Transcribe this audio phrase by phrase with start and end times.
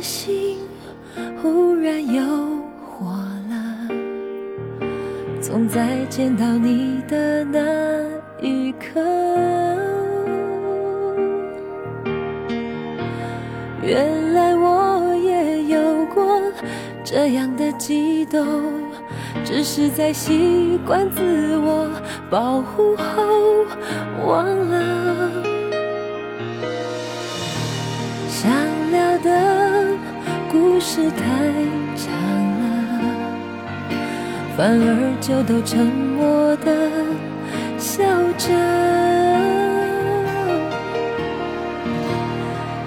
[0.00, 0.58] 心
[1.40, 2.22] 忽然又
[2.86, 3.06] 火
[3.48, 3.88] 了，
[5.40, 7.60] 从再见到你的那
[8.40, 9.00] 一刻，
[13.82, 16.40] 原来我也有过
[17.04, 18.46] 这样的激动，
[19.44, 21.90] 只是在习惯自我
[22.30, 23.66] 保护后
[24.26, 25.30] 忘了。
[28.28, 28.50] 想
[28.90, 29.53] 聊的
[30.74, 31.22] 故事太
[31.94, 32.12] 长
[32.58, 32.64] 了，
[34.56, 36.90] 反而就都沉默的
[37.78, 38.02] 笑
[38.36, 38.48] 着。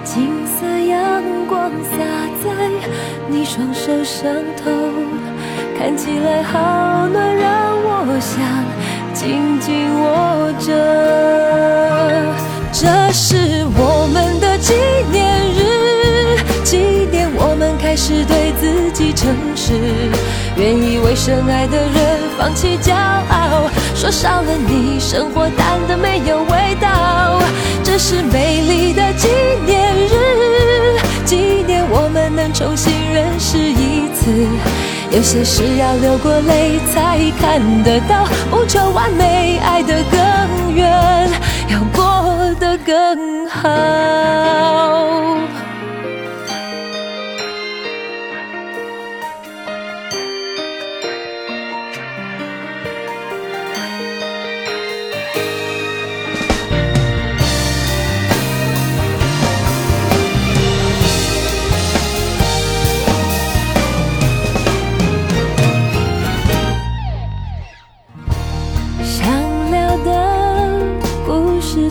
[0.04, 1.96] 金色阳光洒
[2.44, 2.52] 在
[3.26, 4.70] 你双手上头，
[5.78, 8.44] 看起来好暖，让我想
[9.14, 10.47] 紧紧握
[18.98, 19.74] 己诚实，
[20.56, 27.40] 愿意为深爱的人放弃骄傲，说少了你，生活淡的没有味道。
[27.84, 29.28] 这是美丽的纪
[29.64, 34.48] 念日，纪念我们能重新认识一次。
[35.12, 41.30] 有些事要流过泪才看得到，不求完美，爱得更远，
[41.68, 44.57] 要过得更好。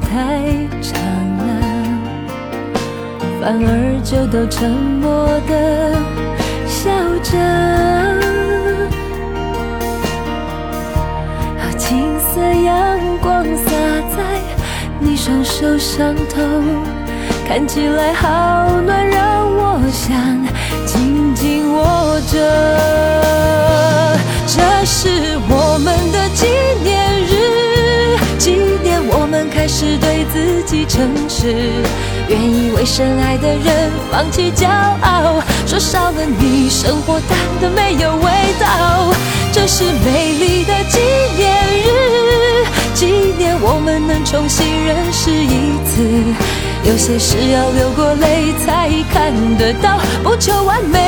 [0.10, 0.16] 太
[0.82, 0.94] 长
[1.38, 1.48] 了，
[3.40, 3.68] 反而
[4.04, 5.52] 就都沉默的
[6.66, 6.90] 笑
[7.24, 7.32] 着。
[11.60, 13.72] 好金色阳光洒
[14.16, 14.18] 在
[15.00, 16.42] 你双手上头，
[17.48, 20.16] 看起来好暖，让我想
[20.86, 22.36] 紧紧握着。
[24.48, 25.37] 这是
[30.88, 31.54] 自己诚实，
[32.30, 34.68] 愿意为深爱的人放弃骄
[35.02, 39.14] 傲，说少了你，生活淡的没有味道。
[39.52, 41.00] 这是美丽的纪
[41.36, 41.54] 念
[41.84, 43.06] 日，纪
[43.38, 46.02] 念我们能重新认识一次。
[46.84, 51.00] 有些事要流过泪才看得到，不求完美，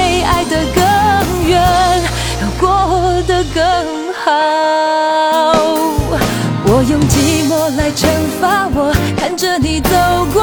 [6.89, 8.07] 用寂寞来惩
[8.41, 9.91] 罚我，看着你走
[10.33, 10.41] 过，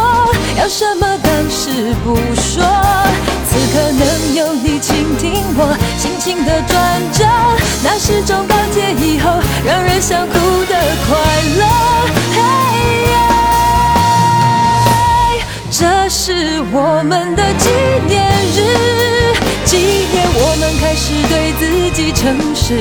[0.56, 2.62] 要什么当时不说。
[3.48, 7.24] 此刻能有你倾听我心情的转折，
[7.82, 9.28] 那是种钢铁以后
[9.66, 10.34] 让人想哭
[10.66, 10.74] 的
[11.08, 11.18] 快
[11.58, 11.66] 乐。
[12.36, 12.38] 嘿
[13.10, 13.14] 呀
[15.68, 17.68] 这是我们的纪
[18.06, 18.22] 念
[18.54, 18.62] 日，
[19.64, 19.76] 纪
[20.12, 22.74] 念我们开始对自己己诚实，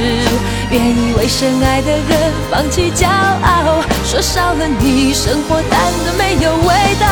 [0.72, 3.82] 愿意为深爱的人放弃骄傲。
[4.04, 6.68] 说少了你，生活淡的没有味
[7.00, 7.08] 道。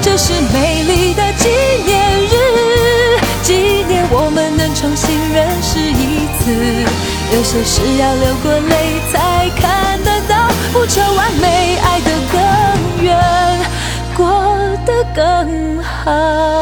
[0.00, 1.50] 这是美丽的纪
[1.84, 6.40] 念日，纪念我们能重新认识一次。
[7.34, 13.14] 有些事要流过泪才看得到，不求完美，爱得更远，
[14.16, 14.24] 过
[14.86, 16.59] 得更好。